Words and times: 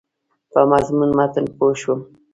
په 0.51 0.59
مضمون 0.71 1.09
متن 1.17 1.45
پوه 1.57 1.73
شوم. 1.81 1.99